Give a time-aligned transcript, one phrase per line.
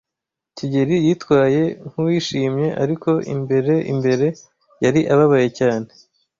[0.57, 4.27] kigeli yitwaye nkuwishimye, ariko imbere imbere,
[4.83, 5.89] yari ababaye cyane.